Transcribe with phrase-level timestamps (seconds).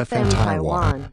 [0.00, 1.12] FM Taiwan。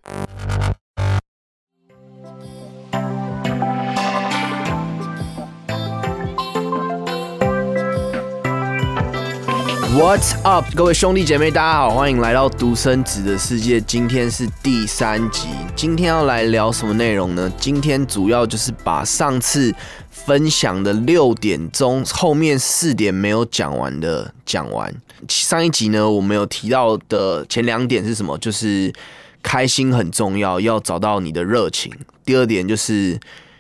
[9.98, 13.82] What's up，各位兄弟姐妹，大家好，欢迎来到独生子的世界。
[13.82, 17.52] 今天是第三集，今天要来聊什么内容呢？
[17.58, 19.74] 今天主要就是把上次
[20.12, 24.94] 分享的六点钟后面四点没有讲完的讲完。
[25.30, 28.38] 上一集呢，我们有提到的前两点是什么？
[28.38, 28.94] 就是
[29.42, 31.92] 开心很重要，要找到你的热情。
[32.24, 33.20] 第二点就是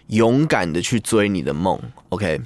[0.09, 1.81] 勇敢的去追你的梦。
[2.09, 2.39] OK，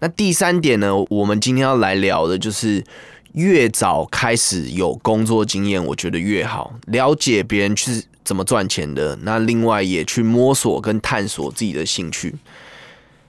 [0.00, 2.84] 那第三点呢，我们今天要来聊的就是。
[3.32, 9.16] 越早开始有工作经验，我觉得越好，了解别人是怎么赚钱的。
[9.22, 12.34] 那另外也去摸索跟探索自己的兴趣。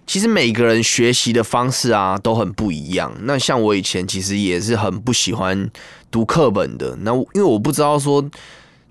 [0.05, 3.15] 其实每个人学习的方式啊都很不一样。
[3.21, 5.69] 那像我以前其实也是很不喜欢
[6.11, 6.97] 读课本的。
[6.97, 8.29] 那因为我不知道说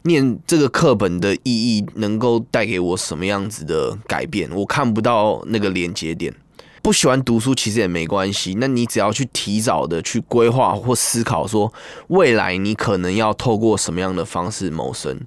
[0.05, 6.35] 念这个课本的意义能够带给我什么样子的改变，我看不到那个连接点。
[6.83, 11.73] 不喜欢读书其实也没关系，那你只要去提早的去规划或思考，说
[12.09, 15.21] 未来你可能要透过什么样的方式谋生。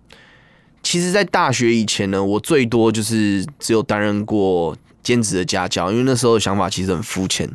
[0.83, 7.49] 其实，在大学以前呢，我最多就是只有担任过兼职的家教，因为那时候的想法其实很肤浅，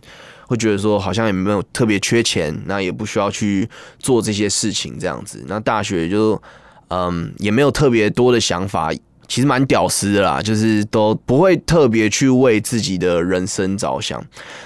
[0.47, 5.45] 会觉得说好像也没有特别缺钱，那也不需要去做这些事情这样子。
[5.47, 6.41] 那大学就
[6.89, 8.91] 嗯也没有特别多的想法。
[9.31, 14.20] 其实蛮屌丝的啦，就是都不会特别去为自己的人生着想。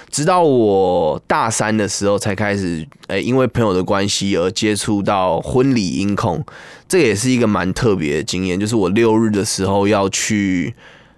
[0.09, 6.43] 直到我大三的时候才开始，诶，因为朋友的关系而接触到婚礼音控，
[6.87, 8.59] 这也是一个蛮特别的经验。
[8.59, 10.73] 就是我六日的时候要去。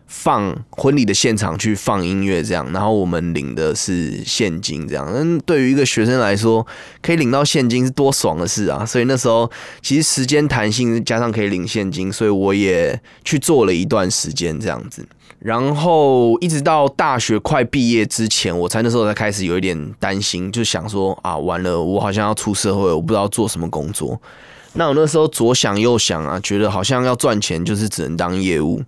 [0.08, 5.06] 放婚礼的现场去放音乐，这样，然后我们领的是现金，这样。
[5.14, 6.66] 嗯，对于一个学生来说，
[7.02, 8.86] 可以领到现金是多爽的事啊！
[8.86, 9.50] 所以那时候
[9.82, 15.06] 其实时间弹性加上可以领现金，所以我也去做了一段时间这样子。
[15.40, 24.20] 然后一直到大学快毕业之前，我才那时候才开始有一点担心，就想说啊，完了，我好像要出社会，我不知道做什么工作。
[24.74, 28.82] 那我那时候左想右想啊，觉得好像要赚钱就是只能当业务。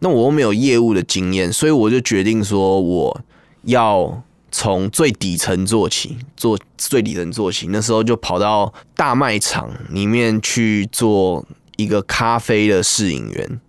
[0.00, 3.20] 那我又没有业务的经验，所以我就决定说，我
[3.62, 7.68] 要从最底层做起，做最底层做起。
[7.68, 11.44] 那时候就跑到大卖场里面去做
[11.76, 13.60] 一个咖啡的试饮员，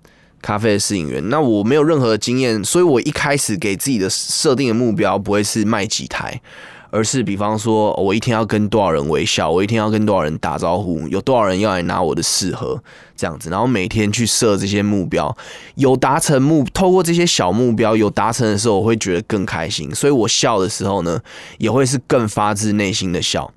[0.42, 1.30] 咖啡的试饮员。
[1.30, 6.42] 那我没有任何经验，所以我一开始给自己的设定的目标不会是卖几台。
[6.90, 12.82] 而是，比方说，我一天要跟多少人微笑，我一天要跟多少人打招呼，有多少人要来拿我的试喝，
[13.16, 15.36] 这样子，然后每天去设这些目标，
[15.76, 21.22] 有达成目，透过这些小目标有达成的时候，我会觉得更开心，所以我笑的时候呢，
[21.58, 23.52] 也会是更发自内心的笑。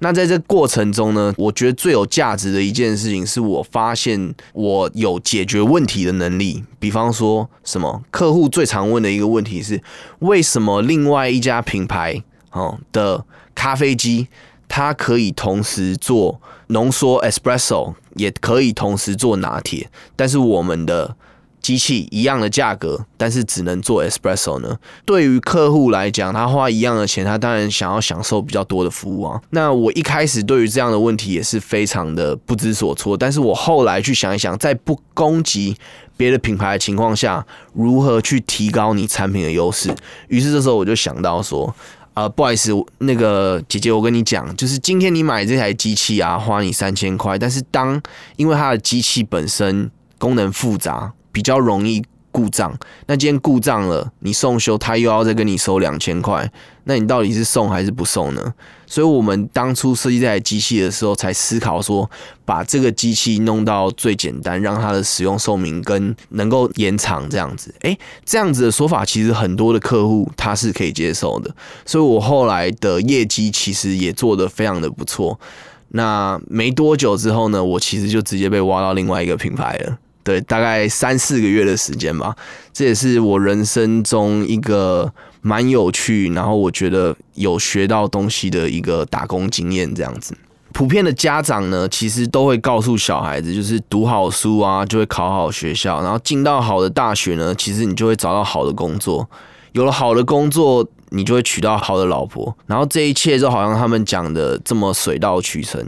[0.00, 6.62] 那在这过程中呢，我觉得最有价值的一件事情，是我发现我有解决问题的能力。
[6.78, 9.82] 比方说什么，客户最常问的一个问题是，
[10.18, 12.22] 为什么另外一家品牌？
[12.56, 13.24] 哦的
[13.54, 14.28] 咖啡机，
[14.66, 19.88] 它可以同时做浓缩 espresso，也可以同时做拿铁。
[20.16, 21.14] 但是我们的
[21.60, 24.78] 机器一样的价格，但是只能做 espresso 呢？
[25.04, 29.40] 对于客户来讲，他花一样的钱，他当然想要享受比较多的服务啊。
[29.50, 33.16] 那我一开始对于这样的问题也是非常的不知所措。
[33.16, 35.76] 但是我后来去想一想，在不攻击
[36.16, 39.92] 别的品牌的情况下，如何去提高你产品的优势？
[40.28, 41.74] 于是这时候我就想到说。
[42.16, 48.00] 呃，不好意思，那个姐姐，我跟你讲，就是今天你买这台机器啊，花你三千块，但是当
[48.36, 52.02] 因为它的机器本身功能复杂，比较容易。
[52.36, 56.52] 故障，那今天故障了，你送修，他又要再跟你收两千块，
[56.84, 58.52] 那你到底是送还是不送呢？
[58.86, 62.08] 所以，我们当初设计这台机器的时候，才思考说，
[62.44, 67.74] 把这个机器弄到最简单，让它的使用寿命跟能够延长这样子。
[67.80, 71.50] 诶，这样子的说法，其实很多的客户他是可以接受的。
[71.86, 75.40] 所以我后来的业绩其实也做得非常的不错。
[75.88, 79.96] 那没多久之后呢，我其实就直接被挖到另外一个品牌了。
[80.26, 82.34] 对，大概三四个月的时间吧，
[82.72, 85.08] 这也是我人生中一个
[85.40, 89.94] 蛮有趣，然后我觉得有学到东西的一个打工经验。
[89.94, 90.36] 这样子，
[90.72, 99.30] 普遍的家长呢，其实都会告诉小孩子，就是读好书啊，就会考好学校，然后进到好的大学呢，其实你就会找到好的工作，
[99.74, 105.80] 有了好的工作，你就会娶到好的老婆，然后这一切就好像他们讲的这么水到渠成。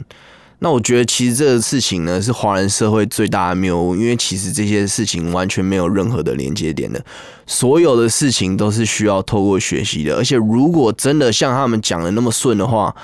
[0.60, 7.04] 那我觉得其实这个事情呢，是华人社会最大的谬误，因为其实这些事情完全没有任何的连接点的，
[7.46, 12.94] 所有的事情都是需要透过学习的，而且如果真的像他们讲的那么顺的话，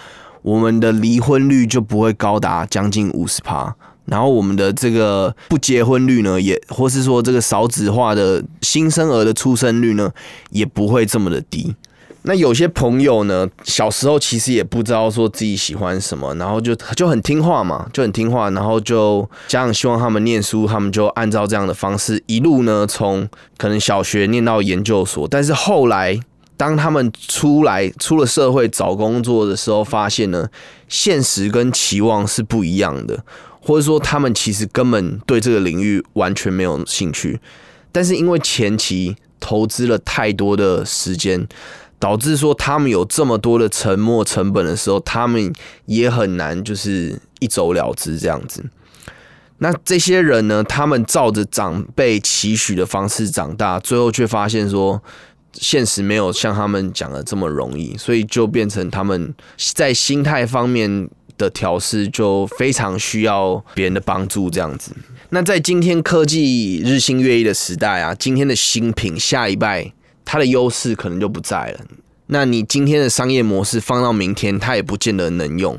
[0.42, 3.74] 我们的离婚率就不会高达将近五十趴。
[4.06, 10.10] 然后我们的这个不结婚率呢，也或是说这个少子化的新生儿的出生率呢，
[10.50, 11.74] 也不会这么的低。
[12.26, 23.28] 那有些朋友呢，小时候其实也不知道说自己喜欢什么，然后就就很听话嘛，就很听话，然后就家长希望他们念书，他们就按照这样的方式一路呢，从
[23.58, 25.28] 可能小学念到研究所。
[25.28, 26.18] 但是后来，
[26.56, 30.48] 当他们出来出了社会找工作的时候，发现呢，
[30.88, 33.22] 现实跟期望是不一样的。
[33.60, 37.40] 或者说，他们其实根本对这个领域完全没有兴趣，
[37.90, 41.48] 但是因为前期投资了太多的时间，
[42.04, 45.50] 导致说他们有这么多的沉没成本的时候，他们
[45.86, 48.62] 也很难就是一走了之这样子。
[49.56, 55.02] 那这些人呢，他们照着长辈期许的方式长大，最后却发现说，
[55.54, 59.34] 现实没有像他们讲的这么容易，所以就变成他们
[59.72, 61.08] 在心态方面。
[61.36, 64.92] 的调试就非常需要别人的帮助，这样子。
[65.30, 69.92] 那在今天科技日新月异的时代啊，今天的新品下一拜
[70.24, 71.80] 它的优势可能就不在了。
[72.26, 75.78] 那你今天的商业模式放到明天，它也不见得能用。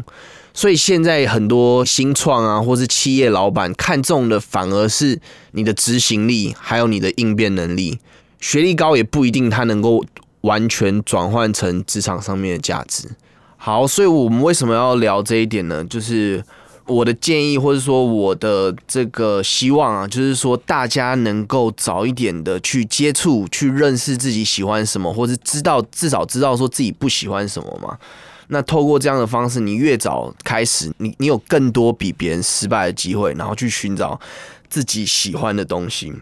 [0.53, 5.19] 所以现在很多新创啊，或是企业老板看中的反而是
[5.51, 7.99] 你的执行力，还有你的应变能力。
[8.39, 10.05] 学历高也不一定他能够
[10.41, 13.09] 完全转换成职场上面的价值。
[13.57, 15.83] 好，所以我们为什么要聊这一点呢？
[15.83, 16.41] 就是
[16.87, 27.97] 我的建议，或者说我的这个希望啊，就是说大家能够早一点的去接触、去认识自己喜欢什么，或是知道至少知道说自己不喜欢什么嘛。
[28.49, 34.19] 那透过这样的方式，你越早开始，你你有更多比别人失败的机会，然后去寻找
[34.69, 36.13] 自己喜欢的东西。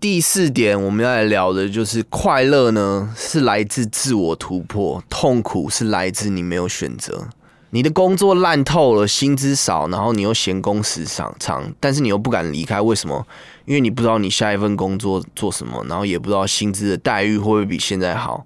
[0.00, 7.28] 第四点，我们要来聊的就是快乐呢，是来自自我突破；痛苦是来自你没有选择。
[7.74, 13.26] 你的工作烂透了，薪资少，然后你又嫌工时长长，但是你又不敢离开，为什么？
[13.64, 18.44] 因为你不知道你下一份工作做什么，然后也不知道薪资的待遇会不会比现在好。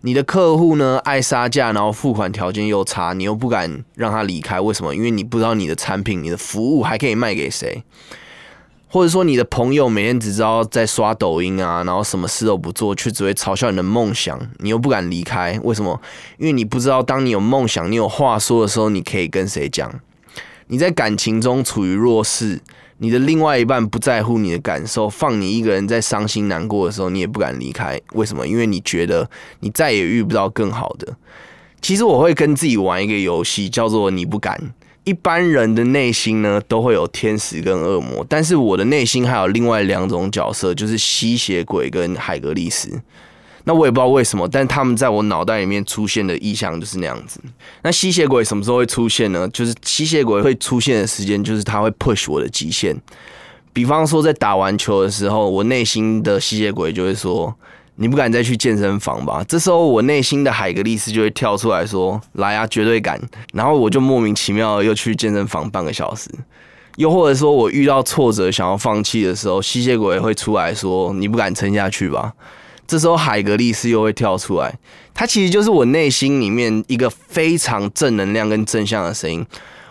[0.00, 4.94] 你的客户呢，爱杀价，然后付款条件又差，你又不敢让他离开，为什么？
[4.94, 7.82] 因为你不知道你的产品、你的服务还可以卖给谁。
[8.90, 16.00] 或者说你的朋友每天只知道在刷抖音啊，然后什么事都不做，却只会嘲笑你的梦想，你又不敢离开，为什么？
[16.38, 20.00] 因为你不知道，当你有梦想、你有话说的时候，你可以跟谁讲？
[20.68, 22.60] 你在感情中处于弱势，
[22.98, 28.46] 你的另外一半不在乎你的感受，放你一个人在伤心难过的时候，你也不敢离开，为什么？
[28.46, 29.28] 因为你觉得
[29.60, 31.14] 你再也遇不到更好的。
[31.80, 34.74] 其实我会跟自己玩一个游戏，叫做你不敢。
[35.08, 43.00] 一般人的内心呢，都会有天使跟恶魔，但是我的内心还有另外两种角色，就是吸血鬼跟海格力斯。
[43.64, 47.40] 那我也不知道为什么，但他们在我脑袋里面出现的意象就是那样子。
[47.82, 49.48] 那吸血鬼什么时候会出现呢？
[49.48, 52.94] 就是吸血鬼会出现的时间，就是他会 push 我的极限。
[53.72, 57.56] 比方说，在打完球的时候，我内心的吸血鬼就会说。
[58.00, 59.44] 你不敢再去健身房吧？
[59.48, 63.20] 这时候我内心的海格力斯就会跳出来说：“来啊，绝对敢！”
[63.52, 66.30] 然后我就莫名其妙又去健身房半个小时。
[66.94, 72.32] 又或者说我遇到挫折想要放弃的时候，吸血鬼会出来说：“你不敢撑下去吧？”
[72.86, 74.72] 这时候海格力斯又会跳出来，
[75.12, 79.44] 他其实就是我内心里面一个非常正能量跟正向的声音。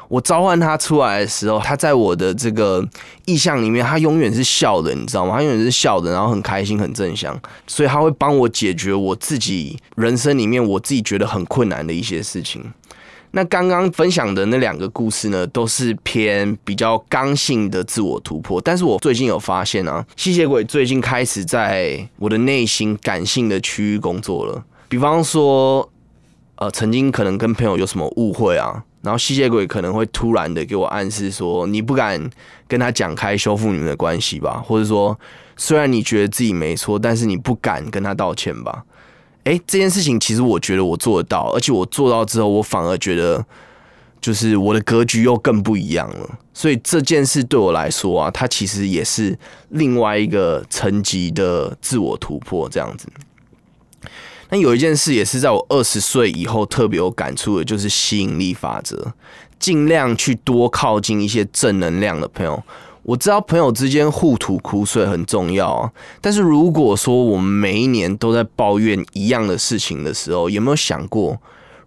[0.07, 2.83] 我召唤他出来的时候，他在我的这个
[3.25, 5.35] 意象里面，他永远是笑的，你知道吗？
[5.35, 12.63] 他永远是笑的，然后很开心、很正向，所以他会帮我解决我自己人生里面我自己觉得很困难的一些事情。
[13.31, 18.59] 那刚刚分享的那两个故事呢，都是偏比较刚性的自我突破。
[18.61, 24.63] 但是我最近有发现啊，吸血鬼最近开始在我的内心感性的区域工作了。
[24.87, 25.87] 比方说，
[26.55, 28.81] 呃，曾经可能跟朋友有什么误会啊？
[29.07, 32.29] 然后吸血鬼可能会突然的给我暗示说，你不敢
[32.67, 34.61] 跟他讲开修复你们的关系吧？
[34.61, 35.17] 或者说，
[35.55, 38.83] 虽然你觉得自己没错，但是你不敢跟他道歉吧？
[39.45, 43.45] 诶，这件事情其实我觉得我做得到，而且我做到之后，我反而觉得
[44.19, 46.29] 就是我的格局又更不一样了。
[46.53, 53.07] 所以这件事对我来说啊，它其实也是另外一个层级的自我突破，这样子。
[54.49, 59.13] 那有一件事也是在我二十岁以后特别有感触的，就是吸引力法则，
[59.59, 62.63] 尽量去多靠近一些正能量的朋友。
[63.03, 71.37] 我知道朋友之间互吐苦水很重要啊，但是如果说我们每一年都在抱怨一样的事情的时候，有没有想过，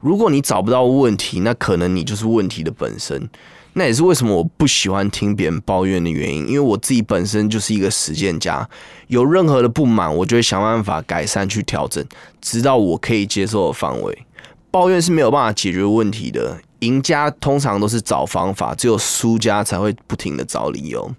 [0.00, 3.28] 如果你找不到问题，那可能你就是问题的本身。
[3.72, 8.68] 那也是为什么我不喜欢听别人抱怨的原因，因为我自己本身就是一个实践家，
[9.06, 12.04] 有任何的不满，我就会想办法改善去调整，
[12.40, 14.26] 直到我可以接受的范围。
[14.70, 21.12] 抱怨是没有办法解决问题的，赢家通常都是找方法，只有输家才会不停的找理由。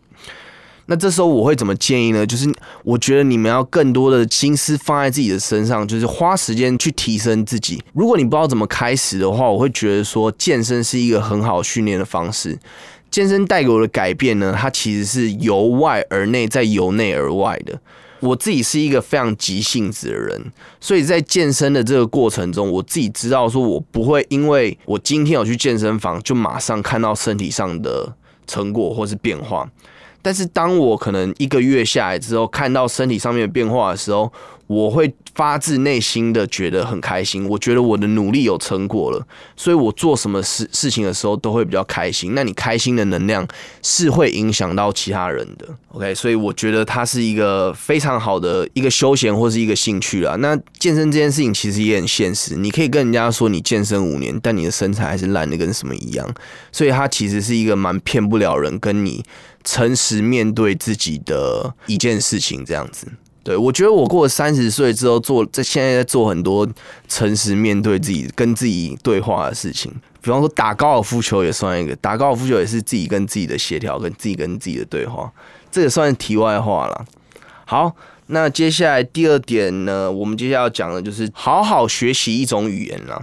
[0.92, 2.28] 那这时候我会怎么建议呢？
[2.28, 2.52] 就是
[2.84, 7.82] 我觉得你们要更多的心思放在自己的身上，就是花时间去提升自己。
[7.94, 12.60] 如果你不知道怎么开始的话，我会觉得说健身是一个很好训练的方式。
[13.10, 17.80] 健身带给我的改变呢，它其实是由外而内，再由内而外的。
[18.20, 28.14] 我自己是一个非常急性子的人，所以在健身的这个过程中，我自己知道说我不会因为我今天有去健身房，就马上看到身体上的
[28.46, 29.70] 成果或是变化。
[30.22, 34.32] 但是当我可能一个月下来之后，看到身体上面的变化的时候，
[34.68, 37.48] 我会发自内心的觉得很开心。
[37.48, 42.34] 我觉得我的努力有成果了，所以我做什么事事情的时候都会比较开心。
[42.34, 43.46] 那你开心的能量
[43.82, 45.68] 是会影响到其他人的。
[45.90, 50.38] OK，所以我觉得它是一个非常好的一个休闲或是一个兴趣啦。
[50.38, 56.34] 那健身这件事情其实也很现实，你可以跟人家说你健身五年，但你的身材还是烂的跟什么一样。
[56.72, 59.22] 所以它其实是一个蛮骗不了人，跟你
[59.64, 63.08] 诚实面对自己的一件事情这样子。
[63.44, 66.68] 对，我觉得我过了三十岁之后，做在现在在做很多
[67.08, 69.92] 诚实面对自己、跟自己对话的事情。
[70.22, 75.32] 比方说打高尔夫球也算一个，打高尔夫球也是自己跟自己的协调，跟自己跟自己的对话。
[75.72, 77.06] 这也算是题外话了。
[77.66, 77.96] 好，
[78.28, 83.20] 那接下来第二点呢，我们接下来要讲的就是好好学习一种语言啦。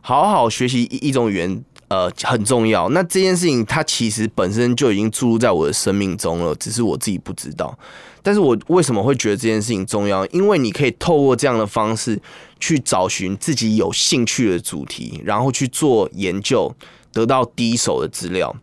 [0.00, 2.88] 好好学习一一种语言，呃，很重要。
[2.90, 7.76] 那这件事情它其实本身就已经注入在我的生命中了，只是我自己不知道。
[8.22, 10.26] 但是我为什么会觉得这件事情重要？
[10.26, 12.20] 因为你可以透过这样的方式
[12.60, 16.74] 去找寻自己有兴趣的主题，然后去做研究，
[17.10, 18.54] 得到第一手的资料。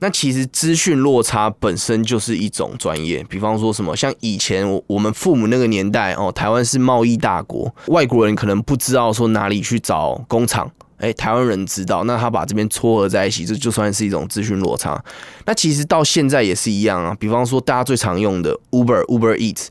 [0.00, 3.24] 那其实资讯落差本身就是一种专业。
[3.24, 10.70] 比方说什么，像以前我我们父母那个年代哦，台湾是贸易大国，外国人可能不知道说哪里去找工厂。
[11.04, 14.98] 哎，台湾人知道，那他把这边撮合在一起，这就算是一种资讯落差。
[15.44, 17.14] 那其实到现在也是一样啊。
[17.20, 19.66] 比方说，大家最常用的 Uber、Uber Eats，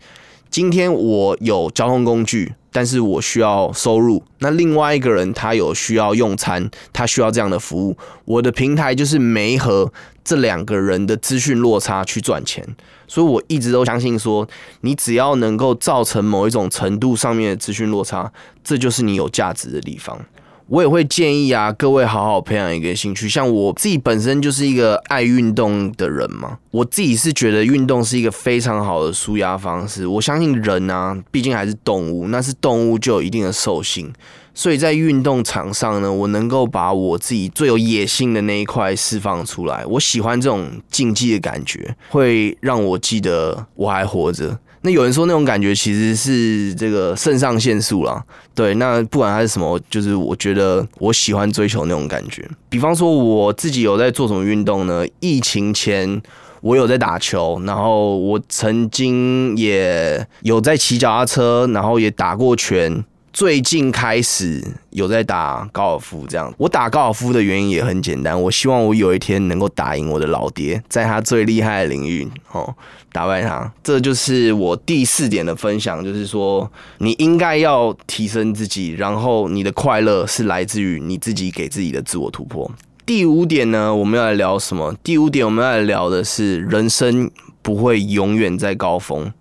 [0.51, 4.23] 今天我有交通工具，但是我需要收入。
[4.37, 7.97] 那另外一个人他有需要用餐，他需要这样的服务。
[8.25, 9.91] 我的平台就是没和
[10.23, 12.63] 这两个人的资讯落差去赚钱。
[13.07, 14.47] 所以我一直都相信说，
[14.81, 18.31] 你只要能够造成某一种程度上面的资讯落差，
[18.63, 20.19] 这就是你有价值的地方。
[20.67, 23.27] 我也会建议啊，各位好好培养一个兴趣。
[23.27, 30.07] 像我自己本身就是一个爱运动的人嘛，我自己是觉得运动是一个非常好的舒压方式。
[30.07, 34.11] 我相信人啊，毕竟还是动物，那是动物就有一定的兽性，
[34.53, 39.85] 所以在运动场上呢，我能够把我自己最有野性的那一块释放出来。
[39.85, 44.57] 我喜欢这种竞技的感觉，会让我记得我还活着。
[44.85, 48.21] 那有人说那种感觉其实是这个肾上腺素啦，
[48.53, 52.45] 对，那不管它是什么，就是我觉得我喜欢追求那种感觉。
[52.69, 55.05] 比方说我自己有在做什么运动呢？
[55.21, 56.21] 疫情前
[56.59, 63.05] 我有在打球，然后我曾经也有在骑脚踏车，然后也打过拳。
[63.33, 66.53] 最近开始有在打高尔夫，这样。
[66.55, 72.75] 我打高尔夫的原因也很简单，我希望我有一天能够打赢我的老爹，在他最厉害的领域哦，
[73.11, 73.73] 打败他。
[73.83, 82.71] 这就是我第四点的分享，就是说你应该要提升自己，然后你的快乐是来自于你自己给自己的自我突破。
[83.03, 84.95] 第五点呢，我们要来聊什么？
[85.03, 87.31] 第五点我们要来聊的是人生
[87.63, 89.33] 不会永远在高峰，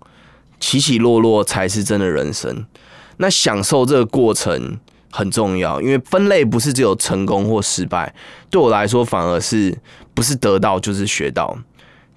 [0.58, 2.64] 起起落落才是真的人生。
[3.22, 4.76] 那享受这个过程
[5.12, 8.12] 很重要，因为分类不是只有成功或失败，
[8.50, 9.78] 对我来说反而是
[10.12, 11.56] 不是得到就是学到。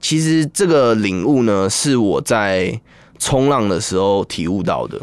[0.01, 2.81] 其实这个领悟呢，是我在
[3.19, 4.99] 冲浪的时候体悟到的，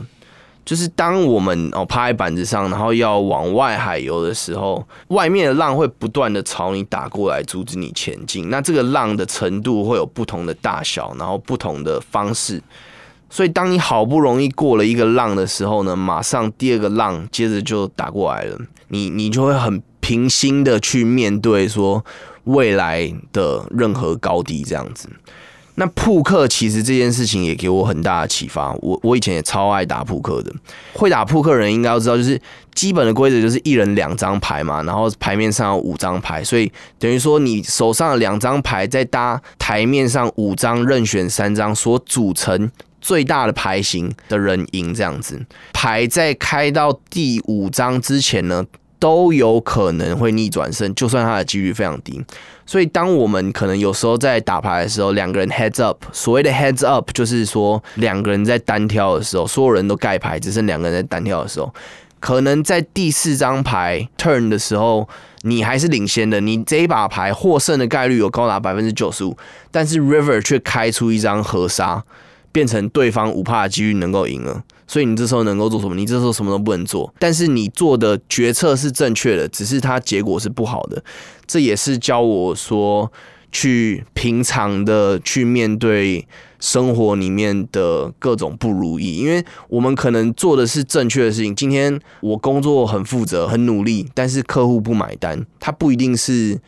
[0.64, 8.50] 就是当我们哦趴在板子上，然后要往外海游的时候，外面的浪会不断的朝你打过来，阻止你前进。
[8.50, 12.60] 那这个浪的程度会有不同的大小，然后不同的方式。
[13.34, 18.58] 所以，当你好不容易过了一个浪的时候呢，马上第二个浪接着就打过来了，
[18.88, 22.04] 你你就会很平心的去面对说
[22.44, 25.08] 未来的任何高低这样子。
[25.76, 28.74] 那扑克其实这件事情也给我很大的启发。
[28.82, 30.52] 我我以前也超爱打扑克的，
[30.92, 32.38] 会打扑克人应该要知道，就是
[32.74, 42.70] 基本的规则就是一人两张牌嘛，然后牌面上有五张牌，所以等于说你手上的两张牌再搭台面上五张任选三张所组成。
[43.02, 45.38] 最大的牌型的人赢，这样子
[45.74, 48.64] 牌在开到第五张之前呢，
[48.98, 52.24] 都有可能会逆转胜，就算它的几率非常低。
[52.64, 61.74] 所以，当我们可能有时候在打牌的时候，两个人 heads up，所谓的 heads up 就是说两个人在单挑的时候，所有人都盖牌，只剩两个人在单挑的时候，
[62.20, 65.06] 可能在第四张牌 turn 的时候，
[65.42, 69.36] 你还是领先的，你这一把牌获胜的概率有高达百分之九十五，
[69.72, 72.02] 但是 river 却开出一张河沙，
[72.52, 74.62] 变成对方五帕的几率能够赢了。
[74.86, 75.94] 所以你这时候能够做什么？
[75.94, 81.02] 你这时候什么都不能做，但是你做的决策是正确的，只是它结果是不好的。
[81.46, 83.10] 这也是教我说，
[83.50, 86.28] 去平常的去面对
[86.60, 91.56] 生活里面的各种不如意，因为我们可能做的是正确的事情。
[91.56, 96.60] 今天我工作很负责、很努力，但是客户不买单，他不一定是。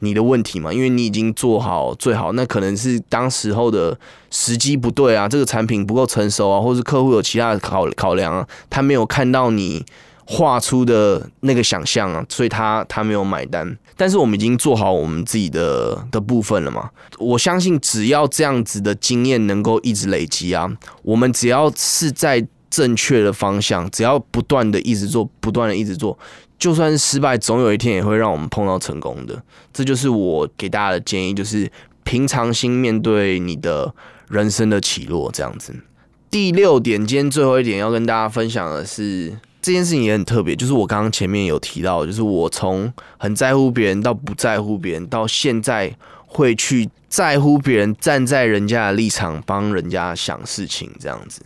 [0.00, 3.98] 你的问题嘛，因为你已经做好最好，那可能是当时候的
[4.30, 9.84] 时机不对啊，这个产品不够成熟啊，或是客户有其他的考考量啊，他没有看到你
[10.26, 13.76] 画出的那个想象啊，所以他他没有买单。
[13.96, 16.88] 但是我们已经做好我们自己的的部分了嘛，
[17.18, 20.70] 我相信只要这样子的经验能够一直累积啊，
[21.02, 26.16] 我们只要是在正确的方向，只要不断的一直做，不断的一直做。
[26.60, 29.42] 就算失败，总有一天也会让我们碰到成功的。
[29.72, 31.68] 这就是我给大家的建议，就是
[32.04, 33.92] 平常心面对你的
[34.28, 35.74] 人生的起落，这样子。
[36.30, 45.92] 第六点，今天最后一点要跟大家分享的是，这件事情也很特别，就是我刚刚前面有提到，就是我从很在乎别人到不在乎别人，到现在
[46.26, 51.40] 会去在乎别人，站在人家的立场帮人家想事情，这样子。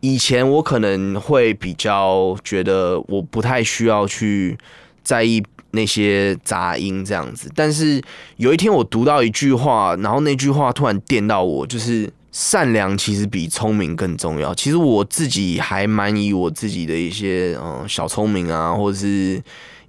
[0.00, 4.56] 以前我可能会比较觉得我不太需要去
[5.02, 8.00] 在意那些杂音这样子，但是
[8.36, 14.54] 有一天我读到一句话，然后那句话突然电到我，就是善良其实比聪明更重要。
[14.54, 19.42] 其实我自己还蛮以我自己的一些嗯小聪明啊，或者是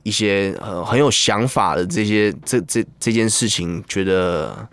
[0.04, 4.68] 一些呃很有想法的这些这这这件事情，觉得。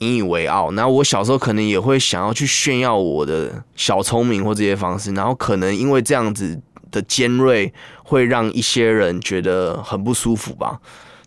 [0.00, 10.80] 引以为傲，然后我小时候可能也会想要去炫耀我的小聪明或这些方式，然后可能因为这样子的尖锐，会让一些人觉得很不舒服吧。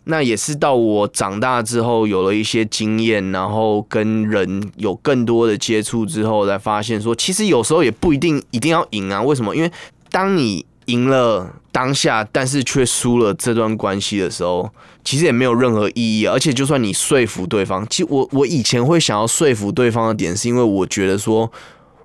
[0.06, 9.22] 那也是到我长大之后有了一些经验，然后跟人有更多的接触之后，才发现说，其实有时候也不一定一定要赢啊。
[9.22, 9.56] 为什么？
[9.56, 9.72] 因为
[10.10, 14.70] 当你赢了当下，但是却输了这段关系的时候。
[15.06, 21.52] 其实也没有任何意义，而且就算你说服对方，其实我我以前会想要说服对方的点，是因为我觉得说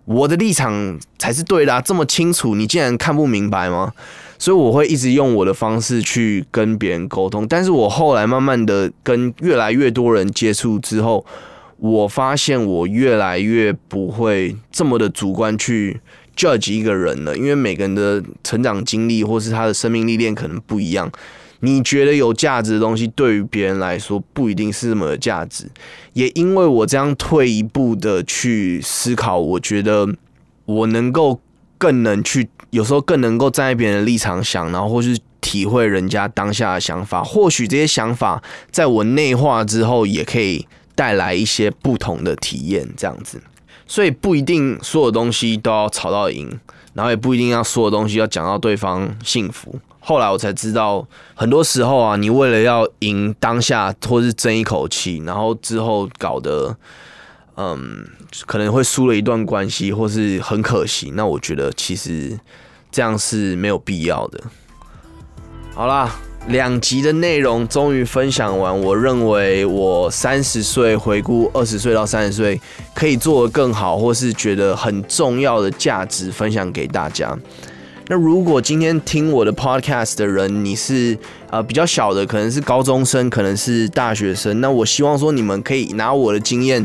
[0.04, 3.94] 我的立场才是对的，这么清楚，你竟然看不明白吗？
[4.38, 7.48] 所以我会一直用我的方式去跟别人沟通。
[7.48, 11.26] 但是我后来慢慢的跟越来越多人接触之后，
[11.78, 16.02] 我发现我越来越不会这么的主观去
[16.40, 21.12] judge 一个人了，因为每个人的成长经历或是他的生命历练可能不一样。
[21.62, 25.70] 你觉得有价值的东西，对于别人来说不一定是什么价值。
[26.14, 30.08] 也因为我这样退一步的去思考，我觉得
[30.64, 31.42] 我能够
[31.78, 37.22] 更能去，有时候更能够站在别人的立场想，然后或是体会人家当下的想法。
[37.22, 42.88] 或许这些想法在我内化之后，也可以带来一些不同的体验。
[42.96, 43.42] 这样子，
[43.90, 46.48] 所以不一定所有东西都要吵到赢，
[46.94, 49.80] 然后也不一定要所有东西要讲到对方幸福。
[50.00, 56.78] 后来我才知道，很多时候啊，你为了要赢当下，或是争一口气，然后之后搞得，
[57.58, 58.08] 嗯，
[58.46, 61.12] 可能会输了一段关系，或是很可惜。
[61.16, 62.40] 那我觉得其实
[62.92, 64.40] 这样是没有必要的。
[65.74, 66.16] 好啦，
[66.48, 68.80] 两集的内容终于分享完。
[68.82, 72.60] 我认为我三十岁回顾二十岁到三十岁
[72.94, 77.38] 可以做得更好，或是觉得很重要的价值分享给大家。
[78.08, 81.16] 那如果今天听我的 podcast 的人，你是
[81.52, 86.84] 呃比较小的，可能是高中生，可能是大学生，那我希望说你们可以拿我的经验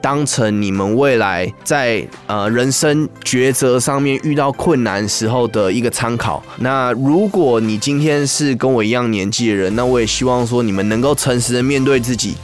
[0.00, 6.42] 当成你们未来在呃人生抉择上面遇到困难时候的一个参考。
[6.58, 12.34] 那如果你今天是跟我一样年纪的人，那我也希望说你们能够诚实的面对自己。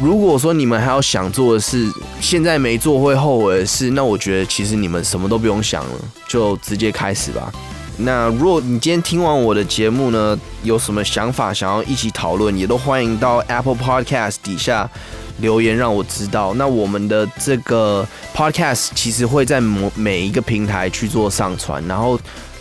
[0.00, 1.88] 如果说你们还要想做的事，
[2.20, 5.92] 现在没做会后悔的事，那我觉得其实你们什么都不用想了，
[6.26, 7.52] 就直接开始吧。
[7.96, 14.90] 那如果你今天听完我的节目呢，有什么想法想要一起讨论，也都欢迎到 Apple Podcast 底下
[15.38, 16.54] 留言让我知道。
[16.54, 22.18] 那我们的这个 Podcast 其实会在每每一个平台去做上传，然后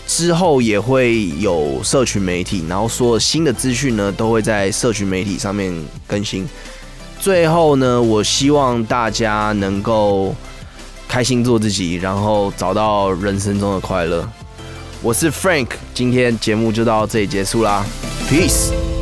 [0.08, 5.74] 之后也会有社群媒体，然后所有新的资讯呢都会在社群媒体上面
[6.08, 6.48] 更新。
[7.20, 10.36] 最后呢，我希望大家能够
[11.08, 14.28] 开心做自己，然后找到人生中的快乐。
[15.02, 17.86] 我是 Frank，今天节目就到这里结束啦
[18.30, 18.93] ，Peace。